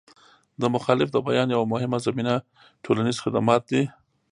[0.61, 2.33] د مخالفت د بیان یوه مهمه زمینه
[2.83, 3.83] ټولنیز خدمات دي.